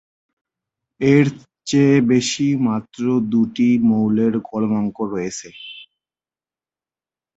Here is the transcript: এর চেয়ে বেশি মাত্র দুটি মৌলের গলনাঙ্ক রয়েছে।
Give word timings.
এর 1.01 1.25
চেয়ে 1.67 1.97
বেশি 2.11 2.47
মাত্র 2.67 3.01
দুটি 3.31 3.69
মৌলের 3.89 4.33
গলনাঙ্ক 4.47 4.97
রয়েছে। 5.13 5.49